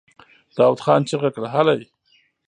[0.57, 1.47] داوود خان چيغه کړه!
[1.55, 1.81] هلئ!